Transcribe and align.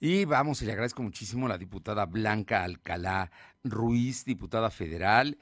Y 0.00 0.26
vamos, 0.26 0.62
y 0.62 0.66
le 0.66 0.72
agradezco 0.72 1.02
muchísimo 1.02 1.46
a 1.46 1.48
la 1.48 1.58
diputada 1.58 2.06
Blanca 2.06 2.62
Alcalá 2.62 3.32
Ruiz, 3.64 4.24
diputada 4.24 4.70
federal, 4.70 5.38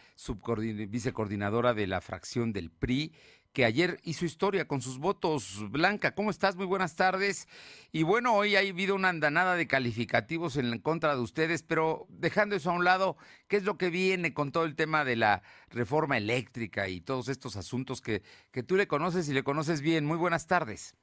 vicecoordinadora 0.89 1.75
de 1.75 1.87
la 1.87 2.01
fracción 2.01 2.55
del 2.55 2.71
PRI, 2.71 3.13
que 3.53 3.67
ayer 3.67 4.01
hizo 4.03 4.25
historia 4.25 4.67
con 4.67 4.81
sus 4.81 4.99
votos. 4.99 5.71
Blanca, 5.71 6.15
¿cómo 6.15 6.31
estás? 6.31 6.57
Muy 6.57 6.65
buenas 6.65 6.97
tardes. 6.97 7.49
Y 7.93 8.03
bueno, 8.03 8.35
hoy 8.35 8.57
ha 8.57 8.61
habido 8.61 8.95
una 8.95 9.11
andanada 9.11 9.57
de 9.57 9.67
calificativos 9.67 10.57
en 10.57 10.79
contra 10.79 11.15
de 11.15 11.21
ustedes, 11.21 11.63
pero 11.63 12.07
dejando 12.09 12.57
eso 12.57 12.71
a 12.71 12.75
un 12.75 12.85
lado, 12.85 13.19
¿qué 13.49 13.59
es 13.59 13.65
lo 13.65 13.77
que 13.77 13.91
viene 13.91 14.33
con 14.33 14.53
todo 14.53 14.65
el 14.65 14.75
tema 14.75 15.05
de 15.05 15.17
la 15.17 15.43
reforma 15.69 16.17
eléctrica 16.17 16.89
y 16.89 17.03
todos 17.03 17.29
estos 17.29 17.57
asuntos 17.57 18.01
que, 18.01 18.23
que 18.53 18.63
tú 18.63 18.77
le 18.77 18.89
conoces 18.89 19.29
y 19.29 19.35
le 19.35 19.45
conoces 19.45 19.83
bien? 19.83 20.07
Muy 20.07 20.17
buenas 20.17 20.47
tardes. 20.47 20.95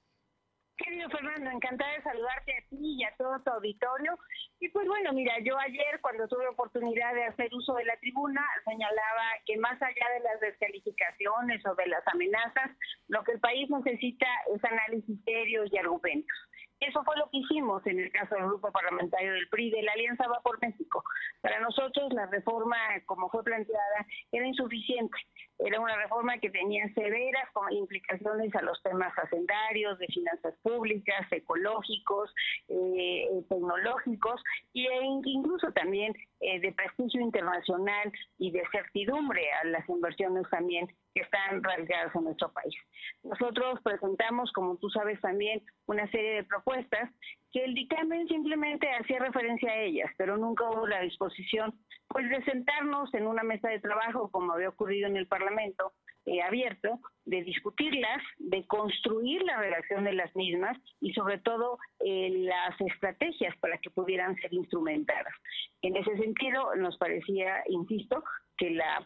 Querido 0.84 1.10
Fernando, 1.10 1.50
encantada 1.50 1.94
de 1.94 2.04
saludarte 2.04 2.52
a 2.58 2.70
ti 2.70 2.98
y 3.00 3.04
a 3.06 3.16
todo 3.16 3.40
tu 3.40 3.52
auditorio. 3.52 4.20
Y 4.60 4.68
pues 4.70 4.86
bueno, 4.86 5.14
mira, 5.14 5.34
yo 5.40 5.58
ayer 5.58 6.00
cuando 6.02 6.28
tuve 6.28 6.46
oportunidad 6.48 7.14
de 7.14 7.24
hacer 7.24 7.54
uso 7.54 7.74
de 7.76 7.86
la 7.86 7.96
tribuna, 7.98 8.46
señalaba 8.66 9.24
que 9.46 9.58
más 9.58 9.82
allá 9.82 10.08
de 10.14 10.20
las 10.20 10.40
descalificaciones 10.42 11.66
o 11.66 11.76
de 11.76 11.88
las 11.88 12.06
amenazas, 12.08 12.72
lo 13.08 13.24
que 13.24 13.32
el 13.34 13.40
país 13.40 13.70
necesita 13.70 14.28
es 14.54 14.64
análisis 14.64 15.24
serios 15.24 15.70
y 15.72 15.78
argumentos. 15.78 16.38
Eso 16.82 17.02
fue 17.06 17.16
lo 17.18 17.30
que 17.30 17.38
hicimos 17.38 17.86
en 17.88 18.00
el 18.00 18.12
caso 18.12 18.36
del 18.36 18.46
grupo 18.46 18.70
parlamentario 18.72 19.34
del 19.34 19.48
PRI, 19.48 19.72
de 19.72 19.84
la 19.84 19.94
Alianza 19.94 20.28
Va 20.28 20.42
por 20.42 20.60
México. 20.60 21.04
Para 21.44 21.60
nosotros 21.60 22.14
la 22.14 22.26
reforma, 22.28 22.78
como 23.06 23.30
fue 23.30 23.44
planteada, 23.44 24.08
era 24.32 24.48
insuficiente. 24.48 25.18
Era 25.60 25.82
una 25.82 25.98
reforma 25.98 26.38
que 26.38 26.50
tenía 26.50 26.88
severas 26.94 27.50
implicaciones 27.72 28.56
a 28.56 28.62
los 28.62 28.82
temas 28.82 29.12
hacendarios, 29.18 30.00
de 30.00 30.08
finanzas 30.08 30.56
públicas, 30.62 31.30
ecológicos, 31.32 32.34
eh, 32.70 33.28
tecnológicos 33.50 34.42
e 34.74 34.88
incluso 35.04 35.70
también 35.74 36.16
eh, 36.40 36.62
de 36.62 36.72
prestigio 36.72 37.20
internacional 37.20 38.10
y 38.38 38.52
de 38.52 38.64
certidumbre 38.72 39.44
a 39.52 39.66
las 39.66 39.88
inversiones 39.90 40.50
también 40.50 40.88
que 41.14 41.24
están 41.24 41.62
radicadas 41.62 42.16
en 42.16 42.24
nuestro 42.24 42.54
país. 42.54 42.74
Nosotros 43.22 43.82
presentamos, 43.84 44.50
como 44.54 44.78
tú 44.78 44.90
sabes 44.90 45.20
también, 45.20 45.62
una 45.88 46.10
serie 46.10 46.36
de 46.36 46.44
propuestas 46.46 47.10
que 47.54 47.64
el 47.64 47.76
dictamen 47.76 48.28
simplemente 48.28 48.90
hacía 48.90 49.20
referencia 49.20 49.72
a 49.72 49.80
ellas, 49.80 50.12
pero 50.18 50.38
nunca 50.38 50.68
hubo 50.70 50.88
la 50.88 51.02
disposición 51.02 51.74
pues 52.08 52.28
de 52.30 52.44
sentarnos 52.44 53.14
en 53.14 53.28
una 53.28 53.44
mesa 53.44 53.70
de 53.70 53.80
trabajo 53.80 54.30
como 54.32 54.54
había 54.54 54.70
ocurrido 54.70 55.08
en 55.08 55.18
el 55.18 55.28
Parlamento 55.28 55.94
eh, 56.26 56.42
abierto, 56.42 57.00
de 57.26 57.44
discutirlas, 57.44 58.22
de 58.38 58.66
construir 58.66 59.44
la 59.44 59.58
redacción 59.58 60.04
de 60.04 60.14
las 60.14 60.36
mismas 60.36 60.78
y 61.00 61.14
sobre 61.14 61.38
todo 61.38 61.78
eh, 62.00 62.30
las 62.32 62.80
estrategias 62.80 63.56
para 63.58 63.78
que 63.78 63.90
pudieran 63.90 64.36
ser 64.38 64.54
instrumentadas. 64.54 65.34
En 65.82 65.96
ese 65.96 66.18
sentido, 66.18 66.74
nos 66.76 66.98
parecía, 66.98 67.64
insisto, 67.68 68.24
que 68.58 68.72
la, 68.72 69.04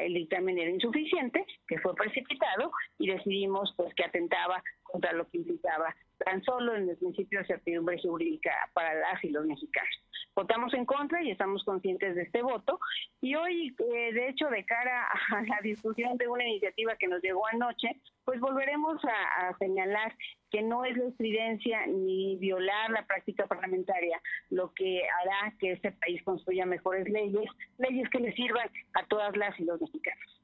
el 0.00 0.14
dictamen 0.14 0.58
era 0.58 0.70
insuficiente, 0.70 1.44
que 1.66 1.78
fue 1.78 1.94
precipitado 1.94 2.70
y 2.98 3.08
decidimos 3.08 3.74
pues 3.76 3.92
que 3.94 4.04
atentaba 4.04 4.62
contra 4.84 5.12
lo 5.12 5.28
que 5.28 5.38
implicaba 5.38 5.94
tan 6.24 6.42
solo 6.44 6.74
en 6.74 6.88
el 6.88 6.96
principio 6.96 7.40
de 7.40 7.46
certidumbre 7.46 8.00
jurídica 8.00 8.52
para 8.72 8.94
las 8.94 9.22
y 9.24 9.30
los 9.30 9.46
mexicanos. 9.46 9.90
Votamos 10.34 10.72
en 10.74 10.84
contra 10.86 11.22
y 11.22 11.30
estamos 11.30 11.64
conscientes 11.64 12.14
de 12.14 12.22
este 12.22 12.42
voto. 12.42 12.78
Y 13.20 13.34
hoy, 13.34 13.74
eh, 13.78 14.12
de 14.12 14.28
hecho, 14.28 14.48
de 14.48 14.64
cara 14.64 15.06
a 15.32 15.42
la 15.42 15.60
discusión 15.62 16.16
de 16.16 16.28
una 16.28 16.46
iniciativa 16.46 16.96
que 16.96 17.08
nos 17.08 17.22
llegó 17.22 17.46
anoche, 17.48 18.00
pues 18.24 18.40
volveremos 18.40 19.02
a, 19.04 19.48
a 19.48 19.58
señalar 19.58 20.14
que 20.50 20.62
no 20.62 20.84
es 20.84 20.96
la 20.96 21.08
estridencia 21.08 21.86
ni 21.86 22.36
violar 22.36 22.90
la 22.90 23.06
práctica 23.06 23.46
parlamentaria 23.46 24.20
lo 24.50 24.72
que 24.74 25.02
hará 25.02 25.54
que 25.58 25.72
este 25.72 25.92
país 25.92 26.22
construya 26.22 26.66
mejores 26.66 27.08
leyes, 27.08 27.48
leyes 27.78 28.08
que 28.10 28.20
le 28.20 28.32
sirvan 28.32 28.68
a 28.94 29.06
todas 29.06 29.36
las 29.36 29.58
y 29.58 29.64
los 29.64 29.80
mexicanos. 29.80 30.40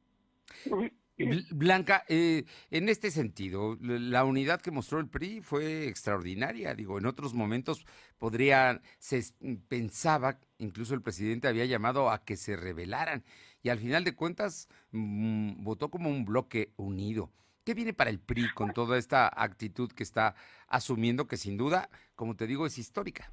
Blanca, 1.50 2.04
eh, 2.09 2.44
en 2.71 2.88
este 2.88 3.10
sentido, 3.10 3.78
la 3.81 4.25
unidad 4.25 4.60
que 4.60 4.71
mostró 4.71 4.99
el 4.99 5.09
PRI 5.09 5.41
fue 5.41 5.88
extraordinaria. 5.88 6.75
Digo, 6.75 6.99
en 6.99 7.06
otros 7.06 7.32
momentos 7.32 7.87
podría, 8.19 8.82
se 8.99 9.22
pensaba, 9.69 10.38
incluso 10.59 10.94
el 10.94 11.03
presidente 11.03 11.49
había 11.49 11.65
llamado 11.65 12.10
a 12.10 12.25
que 12.25 12.37
se 12.37 12.56
rebelaran 12.56 13.25
y 13.62 13.71
al 13.71 13.78
final 13.78 14.05
de 14.05 14.15
cuentas 14.15 14.69
mm, 14.93 15.65
votó 15.65 15.91
como 15.91 16.10
un 16.10 16.25
bloque 16.25 16.72
unido. 16.76 17.32
¿Qué 17.65 17.75
viene 17.75 17.94
para 17.94 18.10
el 18.10 18.21
PRI 18.21 18.53
con 18.55 18.72
toda 18.72 18.99
esta 18.99 19.28
actitud 19.34 19.91
que 19.91 20.03
está 20.03 20.34
asumiendo 20.69 21.26
que 21.26 21.37
sin 21.37 21.56
duda, 21.56 21.88
como 22.15 22.37
te 22.37 22.47
digo, 22.47 22.66
es 22.66 22.78
histórica? 22.78 23.32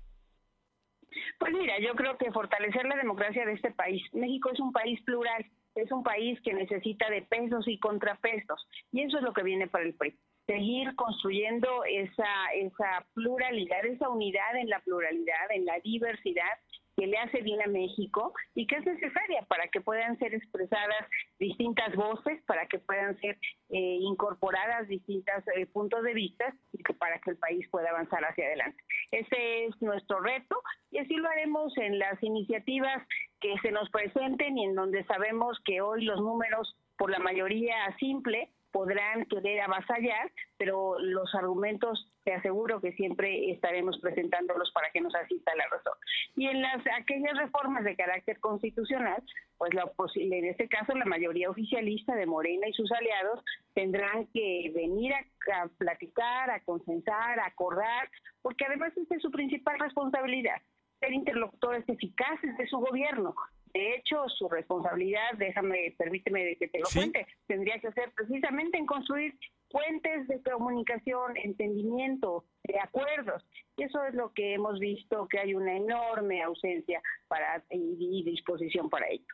Pues 1.38 1.54
mira, 1.54 1.80
yo 1.80 1.94
creo 1.94 2.18
que 2.18 2.32
fortalecer 2.32 2.86
la 2.86 2.96
democracia 2.96 3.46
de 3.46 3.54
este 3.54 3.72
país. 3.72 4.02
México 4.14 4.50
es 4.52 4.60
un 4.60 4.72
país 4.72 5.00
plural 5.02 5.46
es 5.76 5.92
un 5.92 6.04
país 6.04 6.40
que 6.42 6.54
necesita 6.54 7.10
de 7.10 7.22
pesos 7.24 7.68
y 7.68 7.80
contrapesos. 7.80 8.68
Y 8.92 9.02
eso 9.02 9.18
es 9.18 9.24
lo 9.24 9.34
que 9.34 9.44
viene 9.44 9.68
para 9.68 9.86
el 9.86 9.96
PRI. 9.96 10.16
Seguir 10.46 10.94
construyendo 10.96 11.84
esa, 11.86 13.06
pluralidad, 13.14 13.86
esa 13.86 14.10
unidad 14.10 14.56
en 14.58 14.70
la 14.70 14.80
pluralidad, 14.80 15.52
en 15.52 15.66
la 15.66 15.80
diversidad 15.80 16.60
que 16.98 17.08
le 17.08 17.18
hace 17.18 17.42
bien 17.42 17.62
a 17.62 17.68
México 17.68 18.34
y 18.54 18.68
que 18.68 18.76
es 18.76 18.86
necesaria 18.86 19.42
para 19.48 19.68
que 19.70 19.82
puedan 19.82 20.18
ser 20.20 20.36
expresadas 20.36 21.08
distintas 21.40 21.96
voces, 21.96 22.44
para 22.46 22.68
que 22.68 22.78
puedan 22.78 23.18
ser 23.20 23.38
eh, 23.70 23.98
incorporadas 24.02 24.88
distintos 24.88 25.44
eh, 25.56 25.66
puntos 25.66 26.04
de 26.04 26.14
vista 26.14 26.54
y 26.72 26.84
que 26.84 26.94
para 26.94 27.20
que 27.20 27.32
el 27.32 27.38
país 27.38 27.68
pueda 27.72 27.90
avanzar 27.90 28.24
hacia 28.26 28.46
adelante. 28.46 28.84
Ese 29.12 29.66
es 29.66 29.82
nuestro 29.82 30.20
reto 30.20 30.62
y 30.92 31.00
así 31.00 31.16
lo 31.16 31.30
haremos 31.30 31.76
en 31.78 31.98
las 31.98 32.22
iniciativas 32.22 33.02
que 33.44 33.60
se 33.62 33.72
nos 33.72 33.90
presenten 33.90 34.58
y 34.58 34.64
en 34.64 34.74
donde 34.74 35.04
sabemos 35.04 35.60
que 35.66 35.82
hoy 35.82 36.06
los 36.06 36.22
números 36.22 36.78
por 36.98 37.12
la 37.12 37.20
mayoría 37.20 37.76
simple 38.00 38.50
podrán 38.72 39.26
querer 39.26 39.60
avasallar, 39.60 40.32
pero 40.58 40.98
los 40.98 41.36
argumentos 41.36 42.10
te 42.24 42.34
aseguro 42.34 42.80
que 42.80 42.94
siempre 42.94 43.52
estaremos 43.52 44.00
presentándolos 44.00 44.72
para 44.72 44.90
que 44.92 45.02
nos 45.02 45.14
asista 45.14 45.54
la 45.56 45.66
razón. 45.66 45.94
Y 46.36 46.48
en 46.48 46.62
las 46.62 46.82
aquellas 46.98 47.38
reformas 47.38 47.84
de 47.84 47.98
carácter 47.98 48.40
constitucional, 48.40 49.22
pues 49.58 49.74
la 49.74 49.92
en 50.16 50.46
este 50.46 50.70
caso 50.70 50.96
la 50.96 51.06
mayoría 51.06 51.50
oficialista 51.50 52.16
de 52.16 52.26
Morena 52.26 52.68
y 52.68 52.74
sus 52.74 52.92
aliados 52.94 53.44
tendrán 53.74 54.26
que 54.28 54.72
venir 54.74 55.14
a, 55.14 55.64
a 55.64 55.68
platicar, 55.78 56.50
a 56.50 56.62
consensar, 56.62 57.40
a 57.42 57.48
acordar, 57.48 58.10
porque 58.42 58.66
además 58.66 58.96
esta 58.96 59.16
es 59.16 59.22
su 59.22 59.32
principal 59.32 59.78
responsabilidad 59.80 60.62
ser 61.04 61.14
interlocutores 61.14 61.88
eficaces 61.88 62.58
de 62.58 62.68
su 62.68 62.78
gobierno. 62.78 63.36
De 63.74 63.96
hecho, 63.96 64.24
su 64.38 64.48
responsabilidad, 64.48 65.34
déjame, 65.38 65.96
permíteme 65.98 66.56
que 66.58 66.68
te 66.68 66.80
lo 66.80 66.86
cuente, 66.94 67.26
tendría 67.48 67.80
que 67.80 67.92
ser 67.92 68.12
precisamente 68.14 68.78
en 68.78 68.86
construir 68.86 69.38
puentes 69.70 70.28
de 70.28 70.42
comunicación, 70.44 71.36
entendimiento, 71.38 72.46
de 72.64 72.80
acuerdos. 72.80 73.44
Y 73.76 73.84
eso 73.84 74.04
es 74.06 74.14
lo 74.14 74.32
que 74.32 74.54
hemos 74.54 74.80
visto, 74.80 75.28
que 75.28 75.40
hay 75.40 75.56
una 75.56 75.76
enorme 75.76 76.44
ausencia 76.44 77.02
para 77.28 77.64
y 77.72 78.24
disposición 78.24 78.90
para 78.90 79.10
ello. 79.10 79.26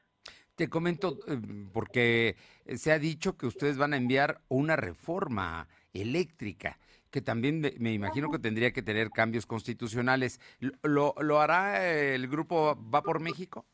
Te 0.55 0.69
comento, 0.69 1.19
eh, 1.27 1.37
porque 1.73 2.35
se 2.75 2.93
ha 2.93 2.99
dicho 2.99 3.37
que 3.37 3.45
ustedes 3.45 3.77
van 3.77 3.93
a 3.93 3.97
enviar 3.97 4.39
una 4.47 4.77
reforma 4.77 5.67
eléctrica 5.93 6.79
que 7.11 7.21
también 7.21 7.61
me 7.79 7.93
imagino 7.93 8.29
que 8.29 8.39
tendría 8.39 8.71
que 8.71 8.81
tener 8.81 9.09
cambios 9.09 9.45
constitucionales. 9.45 10.39
¿Lo, 10.83 11.15
lo 11.19 11.39
hará 11.39 11.87
el 11.89 12.27
grupo 12.27 12.77
Va 12.93 13.01
por 13.01 13.19
México? 13.19 13.65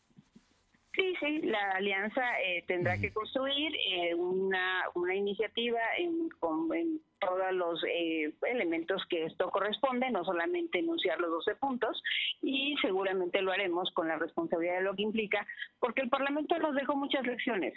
Sí, 0.95 1.13
sí, 1.19 1.41
la 1.41 1.71
alianza 1.71 2.21
eh, 2.41 2.63
tendrá 2.67 2.97
que 2.97 3.11
construir 3.11 3.75
eh, 3.75 4.15
una, 4.15 4.83
una 4.93 5.13
iniciativa 5.13 5.79
en, 5.97 6.29
con, 6.39 6.69
todos 7.19 7.51
los 7.51 7.83
eh, 7.83 8.31
elementos 8.43 9.03
que 9.09 9.25
esto 9.25 9.49
corresponde, 9.49 10.09
no 10.09 10.23
solamente 10.23 10.79
enunciar 10.79 11.19
los 11.19 11.31
12 11.31 11.55
puntos, 11.55 12.01
y 12.41 12.75
seguramente 12.81 13.41
lo 13.41 13.51
haremos 13.51 13.91
con 13.91 14.07
la 14.07 14.17
responsabilidad 14.17 14.75
de 14.77 14.83
lo 14.83 14.95
que 14.95 15.01
implica, 15.01 15.45
porque 15.79 16.01
el 16.01 16.09
Parlamento 16.09 16.57
nos 16.59 16.75
dejó 16.75 16.95
muchas 16.95 17.25
lecciones, 17.25 17.73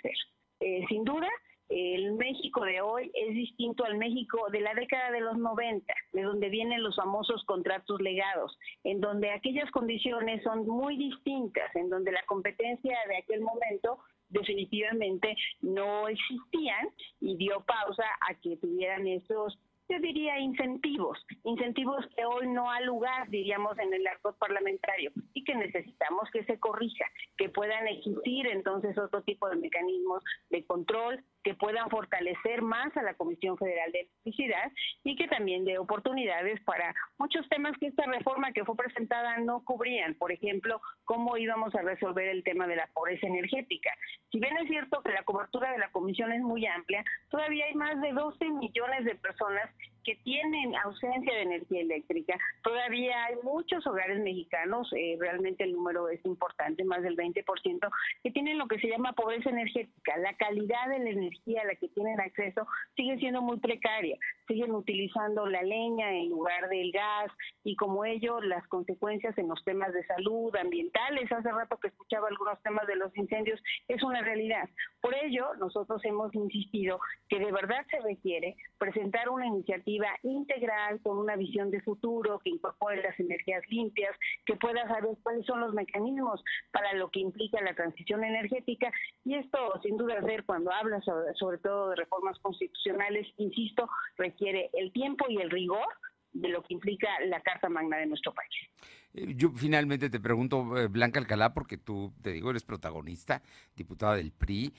sin 0.89 1.05
duda, 1.05 1.29
el 1.69 2.13
México 2.13 2.65
de 2.65 2.81
hoy 2.81 3.11
es 3.15 3.35
distinto 3.35 3.85
al 3.85 3.99
México 3.99 4.47
de 4.51 4.61
la 4.61 4.75
década 4.75 5.11
de 5.11 5.21
los 5.21 5.37
90, 5.37 5.93
de 6.13 6.23
donde 6.23 6.49
vienen 6.49 6.83
los 6.83 6.97
famosos 6.97 7.45
contratos 7.45 8.01
legados, 8.01 8.59
en 8.85 9.01
donde 9.01 9.31
aquellas 9.31 9.71
condiciones 9.71 10.43
son 10.43 10.67
muy 10.67 10.97
distintas, 10.97 11.75
en 11.77 11.91
donde 11.91 12.13
la 12.13 12.25
competencia 12.27 12.97
de 13.09 13.19
aquel 13.19 13.41
momento 13.43 13.99
definitivamente 14.31 15.37
no 15.61 16.09
existían 16.09 16.89
y 17.21 17.37
dio 17.37 17.65
pausa 17.67 18.05
a 18.29 18.35
que 18.35 18.57
tuvieran 18.57 19.07
esos 19.07 19.59
yo 19.91 19.99
diría 20.01 20.39
incentivos, 20.39 21.19
incentivos 21.45 22.05
que 22.15 22.25
hoy 22.27 22.47
no 22.49 22.71
ha 22.71 22.81
lugar, 22.83 23.29
diríamos, 23.31 23.79
en 23.79 23.95
el 23.95 24.07
arco 24.07 24.35
parlamentario 24.35 25.11
y 25.33 25.45
que 25.45 25.55
necesitamos 25.55 26.29
que 26.31 26.45
se 26.45 26.61
corrija, 26.61 27.07
que 27.39 27.49
puedan 27.49 27.89
existir 27.89 28.47
entonces 28.49 28.99
otro 28.99 29.23
tipo 29.23 29.49
de 29.49 29.57
mecanismos 29.57 30.23
de 30.51 30.65
control, 30.67 31.25
que 31.49 31.55
puedan 31.55 31.89
fortalecer 31.89 32.61
más 32.61 32.95
a 32.95 33.03
la 33.03 33.15
Comisión 33.15 33.57
Federal 33.57 33.91
de 33.91 34.01
Electricidad 34.01 34.71
y 35.03 35.17
que 35.17 35.29
también 35.29 35.65
dé 35.65 35.79
oportunidades 35.79 36.61
para 36.61 36.95
muchos 37.17 37.49
temas 37.49 37.73
que 37.81 37.87
esta 37.87 38.05
reforma 38.05 38.53
que 38.53 38.67
fue 38.67 38.77
presentada 38.77 39.39
no 39.39 39.65
cubrían. 39.65 40.13
Por 40.17 40.31
ejemplo, 40.31 40.83
cómo 41.07 41.39
íbamos 41.39 41.75
a 41.75 41.81
resolver 41.81 42.29
el 42.29 42.45
tema 42.45 42.67
de 42.67 42.77
la 42.77 42.87
pobreza 42.89 43.27
energética. 43.27 43.91
Si 44.31 44.39
bien 44.39 44.59
es 44.59 44.69
cierto 44.69 45.03
que 45.03 45.13
la 45.13 45.23
cobertura 45.23 45.73
de 45.73 45.79
la 45.79 45.91
Comisión 45.91 46.33
es 46.33 46.43
muy 46.43 46.67
amplia, 46.67 47.03
todavía 47.31 47.65
hay 47.65 47.75
más 47.75 47.99
de 48.03 48.13
12 48.13 48.45
millones 48.51 49.07
de 49.07 49.15
personas 49.15 49.71
que 50.05 50.17
tienen 50.17 50.75
ausencia 50.77 51.35
de 51.35 51.43
energía 51.43 51.81
eléctrica. 51.81 52.39
Todavía 52.63 53.25
hay 53.25 53.37
muchos 53.43 53.87
hogares 53.87 54.21
mexicanos, 54.21 54.91
eh, 54.97 55.17
realmente 55.19 55.65
el 55.65 55.73
número 55.73 56.09
es 56.09 56.25
importante, 56.25 56.85
más 56.85 57.03
del 57.03 57.17
20%, 57.17 57.91
que 58.23 58.31
tienen 58.31 58.59
lo 58.59 58.69
que 58.69 58.79
se 58.79 58.89
llama 58.89 59.13
pobreza 59.13 59.51
energética. 59.51 60.17
La 60.19 60.35
calidad 60.35 60.89
de 60.89 60.99
la 61.01 61.11
energía 61.11 61.63
a 61.63 61.67
la 61.67 61.75
que 61.75 61.89
tienen 61.89 62.21
acceso 62.21 62.67
sigue 62.97 63.19
siendo 63.19 63.43
muy 63.43 63.59
precaria. 63.59 64.17
Siguen 64.49 64.75
utilizando 64.75 65.47
la 65.47 65.63
leña 65.63 66.11
en 66.11 66.31
lugar 66.31 66.71
del 66.71 66.91
gas 66.91 67.31
y 67.65 67.77
como 67.77 68.07
ello 68.07 68.41
las 68.41 68.67
consecuencias 68.69 69.37
en 69.37 69.47
los 69.47 69.63
temas 69.63 69.93
de 69.93 70.07
salud, 70.07 70.57
ambientales, 70.57 71.31
hace 71.31 71.53
rato 71.53 71.77
que 71.77 71.89
escuchaba 71.89 72.29
algunos 72.29 72.59
temas 72.63 72.87
de 72.87 72.97
los 72.97 73.15
incendios, 73.15 73.61
es 73.89 74.03
una 74.03 74.23
realidad. 74.23 74.67
Por 75.03 75.15
ello, 75.15 75.55
nosotros 75.57 76.03
hemos 76.05 76.35
insistido 76.35 76.99
que 77.29 77.39
de 77.39 77.53
verdad 77.53 77.85
se 77.91 78.01
requiere 78.01 78.57
presentar 78.79 79.29
una 79.29 79.47
iniciativa 79.47 80.09
integral 80.23 80.99
con 81.03 81.19
una 81.19 81.37
visión 81.37 81.71
de 81.71 81.83
futuro 81.83 82.39
que 82.39 82.49
incorpore 82.49 83.03
las 83.03 83.21
energías 83.21 83.63
limpias, 83.69 84.17
que 84.47 84.57
pueda 84.57 84.89
saber 84.89 85.11
cuáles 85.23 85.45
son 85.45 85.61
los 85.61 85.75
mecanismos 85.75 86.43
para 86.73 86.95
lo 86.95 87.11
que 87.11 87.21
implica 87.21 87.61
la 87.61 87.75
transición 87.75 88.25
energética 88.25 88.91
y 89.27 89.35
esto 89.35 89.59
sin 89.83 89.99
duda 89.99 90.21
ver 90.23 90.45
cuando 90.45 90.73
habla 90.73 91.03
sobre, 91.03 91.35
sobre 91.35 91.59
todo 91.59 91.91
de 91.91 91.97
reformas 91.97 92.39
constitucionales, 92.39 93.27
insisto, 93.37 93.87
requiere 94.17 94.38
el 94.47 94.93
tiempo 94.93 95.27
y 95.29 95.37
el 95.37 95.51
rigor 95.51 95.87
de 96.33 96.49
lo 96.49 96.63
que 96.63 96.75
implica 96.75 97.09
la 97.27 97.41
Carta 97.41 97.69
Magna 97.69 97.97
de 97.97 98.07
nuestro 98.07 98.33
país. 98.33 98.55
Eh, 99.15 99.35
yo 99.37 99.51
finalmente 99.51 100.11
te 100.11 100.21
pregunto, 100.21 100.77
eh, 100.79 100.87
Blanca 100.87 101.19
Alcalá, 101.19 101.53
porque 101.55 101.79
tú, 101.79 102.13
te 102.23 102.33
digo, 102.33 102.51
eres 102.51 102.65
protagonista, 102.65 103.43
diputada 103.75 104.17
del 104.17 104.33
PRI, 104.33 104.73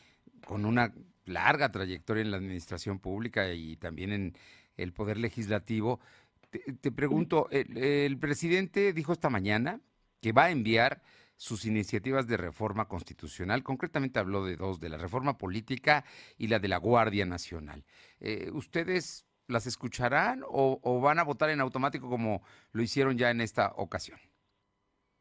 con 0.45 0.65
una 0.65 0.93
larga 1.25 1.69
trayectoria 1.69 2.21
en 2.21 2.31
la 2.31 2.37
administración 2.37 2.99
pública 2.99 3.51
y 3.53 3.75
también 3.77 4.11
en 4.11 4.33
el 4.77 4.93
Poder 4.93 5.17
Legislativo. 5.17 5.99
Te, 6.81 6.91
pregunto, 6.91 7.47
el, 7.51 8.17
presidente 8.17 8.93
dijo 8.93 9.13
esta 9.13 9.29
mañana 9.29 9.81
que 10.19 10.31
va 10.31 10.45
a 10.45 10.51
enviar 10.51 11.01
sus 11.35 11.65
iniciativas 11.65 12.27
de 12.27 12.37
reforma 12.37 12.87
constitucional. 12.87 13.61
Concretamente 13.61 14.19
habló 14.19 14.43
de 14.43 14.55
dos, 14.55 14.79
de 14.79 14.89
la 14.89 14.97
reforma 14.97 15.37
política 15.37 16.03
y 16.37 16.47
la 16.47 16.57
de 16.59 16.67
la 16.67 16.77
Guardia 16.77 17.25
Nacional. 17.25 17.85
Eh, 18.19 18.49
¿Ustedes 18.51 19.28
las 19.49 19.67
escucharán 19.67 20.43
o, 20.47 21.01
van 21.01 21.19
a 21.19 21.23
votar 21.23 21.49
en 21.49 21.61
automático 21.61 22.09
como 22.09 22.41
lo 22.71 22.81
hicieron 22.81 23.17
ya 23.17 23.29
en 23.31 23.41
esta 23.41 23.73
ocasión? 23.75 24.19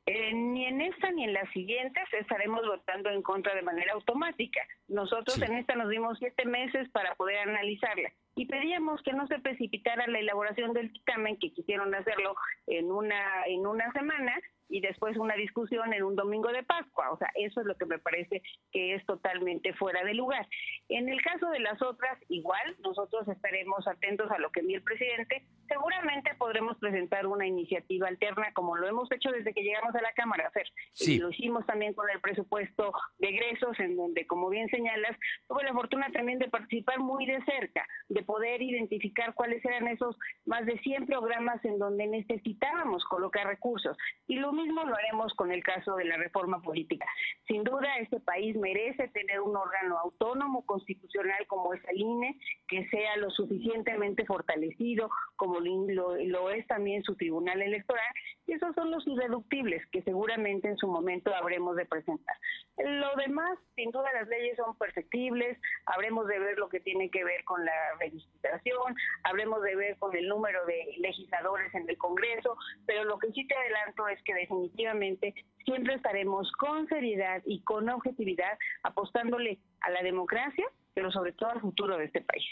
Eh, 0.06 0.32
ni 0.32 0.64
en 0.64 0.80
esta 0.80 1.10
ni 1.10 1.24
en 1.24 1.34
las 1.34 1.50
siguientes 1.50 2.02
estaremos 2.18 2.66
votando 2.66 3.10
en 3.10 3.22
contra 3.22 3.54
de 3.54 3.62
manera 3.62 3.92
automática. 3.92 4.60
Nosotros 4.86 5.40
en 5.42 5.54
esta 5.54 5.74
nos 5.74 5.90
dimos 5.90 6.18
siete 6.18 6.46
meses 6.46 6.88
para 6.90 7.14
poder 7.14 7.38
analizarla 7.40 8.10
y 8.34 8.46
pedíamos 8.46 9.02
que 9.02 9.12
no 9.12 9.26
se 9.26 9.38
precipitara 9.40 10.06
la 10.06 10.20
elaboración 10.20 10.72
del 10.72 10.92
dictamen, 10.92 11.38
que 11.38 11.52
quisieron 11.52 11.94
hacerlo 11.94 12.36
en 12.66 12.90
una, 12.90 13.44
en 13.46 13.66
una 13.66 13.92
semana, 13.92 14.32
y 14.68 14.80
después 14.80 15.16
una 15.16 15.34
discusión 15.34 15.92
en 15.92 16.02
un 16.02 16.16
domingo 16.16 16.50
de 16.50 16.62
Pascua. 16.62 17.10
O 17.10 17.18
sea, 17.18 17.30
eso 17.34 17.60
es 17.60 17.66
lo 17.66 17.76
que 17.76 17.86
me 17.86 17.98
parece 17.98 18.42
que 18.72 18.94
es 18.94 19.04
totalmente 19.06 19.72
fuera 19.74 20.04
de 20.04 20.14
lugar. 20.14 20.46
En 20.88 21.08
el 21.08 21.20
caso 21.22 21.48
de 21.50 21.60
las 21.60 21.80
otras, 21.82 22.18
igual, 22.28 22.76
nosotros 22.80 23.26
estaremos 23.28 23.86
atentos 23.86 24.30
a 24.30 24.38
lo 24.38 24.50
que 24.50 24.60
envíe 24.60 24.76
el 24.76 24.82
presidente. 24.82 25.44
Seguramente 25.68 26.34
podremos 26.38 26.78
presentar 26.78 27.26
una 27.26 27.46
iniciativa 27.46 28.08
alterna, 28.08 28.52
como 28.54 28.76
lo 28.76 28.88
hemos 28.88 29.10
hecho 29.12 29.30
desde 29.30 29.52
que 29.52 29.62
llegamos 29.62 29.94
a 29.94 30.00
la 30.00 30.12
Cámara 30.12 30.48
hacer. 30.48 30.66
Y 30.98 31.18
lo 31.18 31.30
hicimos 31.30 31.66
también 31.66 31.94
con 31.94 32.08
el 32.10 32.20
presupuesto 32.20 32.92
de 33.18 33.28
egresos, 33.28 33.78
en 33.80 33.96
donde, 33.96 34.26
como 34.26 34.48
bien 34.48 34.68
señalas, 34.68 35.16
tuve 35.46 35.64
la 35.64 35.72
fortuna 35.72 36.08
también 36.12 36.38
de 36.38 36.48
participar 36.48 37.00
muy 37.00 37.26
de 37.26 37.42
cerca, 37.44 37.86
de 38.08 38.22
poder 38.22 38.62
identificar 38.62 39.34
cuáles 39.34 39.64
eran 39.64 39.88
esos 39.88 40.16
más 40.46 40.64
de 40.64 40.78
100 40.78 41.06
programas 41.06 41.62
en 41.64 41.78
donde 41.78 42.06
necesitábamos 42.06 43.04
colocar 43.04 43.46
recursos. 43.46 43.96
Y 44.26 44.36
lo 44.36 44.52
mismo 44.52 44.84
lo 44.84 44.94
haremos 44.94 45.34
con 45.34 45.52
el 45.52 45.62
caso 45.62 45.96
de 45.96 46.06
la 46.06 46.16
reforma 46.16 46.62
política. 46.62 47.06
Sin 47.46 47.62
duda, 47.62 47.98
este 47.98 48.20
país 48.20 48.56
merece 48.56 49.08
tener 49.08 49.40
un 49.40 49.56
órgano 49.56 49.98
autónomo 49.98 50.64
constitucional 50.64 51.46
como 51.46 51.74
es 51.74 51.82
el 51.88 51.98
INE, 51.98 52.38
que 52.66 52.88
sea 52.88 53.16
lo 53.16 53.30
suficientemente 53.30 54.24
fortalecido 54.24 55.10
como 55.36 55.57
lo, 55.60 56.50
es 56.50 56.66
también 56.66 57.02
su 57.02 57.14
tribunal 57.16 57.60
electoral, 57.60 58.06
y 58.46 58.52
esos 58.52 58.74
son 58.74 58.90
los 58.90 59.06
irreductibles 59.06 59.84
que 59.92 60.02
seguramente 60.02 60.68
en 60.68 60.76
su 60.76 60.86
momento 60.88 61.34
habremos 61.34 61.76
de 61.76 61.86
presentar. 61.86 62.36
Lo 62.78 63.14
demás, 63.16 63.58
sin 63.74 63.90
duda, 63.90 64.08
las 64.14 64.28
leyes 64.28 64.56
son 64.56 64.76
perfectibles, 64.76 65.58
habremos 65.86 66.26
de 66.26 66.38
ver 66.38 66.58
lo 66.58 66.68
que 66.68 66.80
tiene 66.80 67.10
que 67.10 67.24
ver 67.24 67.44
con 67.44 67.64
la 67.64 67.72
registración, 68.00 68.94
habremos 69.24 69.62
de 69.62 69.76
ver 69.76 69.98
con 69.98 70.16
el 70.16 70.28
número 70.28 70.64
de 70.66 70.94
legisladores 70.98 71.74
en 71.74 71.88
el 71.88 71.98
Congreso, 71.98 72.56
pero 72.86 73.04
lo 73.04 73.18
que 73.18 73.32
sí 73.32 73.46
te 73.46 73.54
adelanto 73.54 74.08
es 74.08 74.22
que 74.22 74.34
definitivamente 74.34 75.34
siempre 75.64 75.94
estaremos 75.94 76.50
con 76.52 76.86
seriedad 76.88 77.42
y 77.44 77.62
con 77.62 77.88
objetividad 77.88 78.58
apostándole 78.82 79.58
a 79.80 79.90
la 79.90 80.02
democracia, 80.02 80.66
pero 80.94 81.10
sobre 81.10 81.32
todo 81.32 81.50
al 81.50 81.60
futuro 81.60 81.96
de 81.96 82.06
este 82.06 82.22
país. 82.22 82.46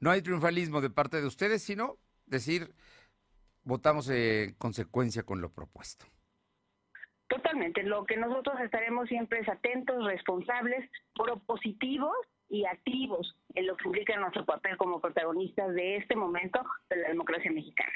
No 0.00 0.10
hay 0.10 0.22
triunfalismo 0.22 0.80
de 0.80 0.90
parte 0.90 1.20
de 1.20 1.26
ustedes, 1.26 1.62
sino 1.62 1.96
decir, 2.26 2.74
votamos 3.62 4.08
en 4.10 4.54
consecuencia 4.54 5.22
con 5.22 5.40
lo 5.40 5.50
propuesto. 5.50 6.06
Totalmente. 7.28 7.82
Lo 7.82 8.04
que 8.04 8.16
nosotros 8.16 8.60
estaremos 8.60 9.08
siempre 9.08 9.40
es 9.40 9.48
atentos, 9.48 10.04
responsables, 10.04 10.88
propositivos 11.14 12.14
y 12.48 12.64
activos 12.66 13.36
en 13.54 13.66
lo 13.66 13.76
que 13.76 13.88
implica 13.88 14.16
nuestro 14.18 14.44
papel 14.44 14.76
como 14.76 15.00
protagonistas 15.00 15.74
de 15.74 15.96
este 15.96 16.14
momento 16.14 16.62
de 16.90 16.96
la 16.96 17.08
democracia 17.08 17.50
mexicana. 17.50 17.92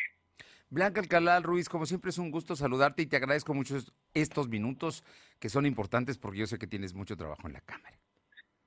Blanca 0.70 1.00
Alcalá 1.00 1.40
Ruiz, 1.40 1.68
como 1.68 1.86
siempre 1.86 2.10
es 2.10 2.18
un 2.18 2.30
gusto 2.30 2.54
saludarte 2.54 3.02
y 3.02 3.06
te 3.06 3.16
agradezco 3.16 3.54
mucho 3.54 3.76
estos 4.12 4.48
minutos 4.48 5.02
que 5.38 5.48
son 5.48 5.64
importantes 5.64 6.18
porque 6.18 6.38
yo 6.38 6.46
sé 6.46 6.58
que 6.58 6.66
tienes 6.66 6.94
mucho 6.94 7.16
trabajo 7.16 7.46
en 7.46 7.54
la 7.54 7.60
Cámara. 7.60 7.96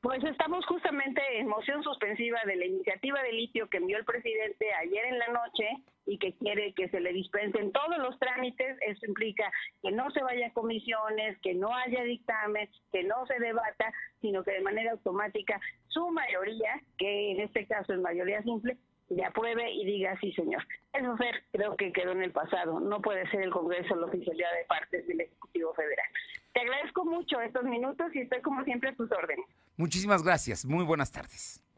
Pues 0.01 0.23
estamos 0.23 0.65
justamente 0.65 1.21
en 1.37 1.47
moción 1.47 1.83
suspensiva 1.83 2.39
de 2.47 2.55
la 2.55 2.65
iniciativa 2.65 3.21
de 3.21 3.33
litio 3.33 3.69
que 3.69 3.77
envió 3.77 3.99
el 3.99 4.05
presidente 4.05 4.73
ayer 4.73 5.05
en 5.05 5.19
la 5.19 5.27
noche 5.27 5.67
y 6.07 6.17
que 6.17 6.33
quiere 6.33 6.73
que 6.73 6.89
se 6.89 6.99
le 6.99 7.13
dispensen 7.13 7.71
todos 7.71 7.99
los 7.99 8.17
trámites. 8.17 8.77
Eso 8.81 9.05
implica 9.05 9.51
que 9.83 9.91
no 9.91 10.09
se 10.09 10.23
vaya 10.23 10.47
a 10.47 10.53
comisiones, 10.53 11.37
que 11.41 11.53
no 11.53 11.75
haya 11.75 12.01
dictamen, 12.01 12.67
que 12.91 13.03
no 13.03 13.27
se 13.27 13.37
debata, 13.39 13.93
sino 14.21 14.43
que 14.43 14.53
de 14.53 14.61
manera 14.61 14.91
automática 14.91 15.61
su 15.89 16.09
mayoría, 16.09 16.81
que 16.97 17.33
en 17.33 17.41
este 17.41 17.67
caso 17.67 17.93
es 17.93 17.99
mayoría 17.99 18.41
simple, 18.41 18.77
le 19.09 19.23
apruebe 19.23 19.71
y 19.71 19.85
diga 19.85 20.17
sí, 20.19 20.31
señor. 20.33 20.65
Eso 20.93 21.15
creo 21.51 21.75
que 21.75 21.93
quedó 21.93 22.13
en 22.13 22.23
el 22.23 22.31
pasado. 22.31 22.79
No 22.79 23.01
puede 23.01 23.29
ser 23.29 23.41
el 23.41 23.51
Congreso 23.51 23.95
la 23.95 24.07
oficialidad 24.07 24.51
de 24.57 24.65
parte 24.65 25.03
del 25.03 25.21
Ejecutivo 25.21 25.75
Federal. 25.75 26.07
Te 26.53 26.61
agradezco 26.61 27.05
mucho 27.05 27.39
estos 27.41 27.63
minutos 27.63 28.07
y 28.13 28.19
estoy 28.19 28.41
como 28.41 28.63
siempre 28.63 28.89
a 28.89 28.95
tus 28.95 29.11
órdenes. 29.11 29.45
Muchísimas 29.77 30.21
gracias. 30.23 30.65
Muy 30.65 30.83
buenas 30.83 31.11
tardes. 31.11 31.63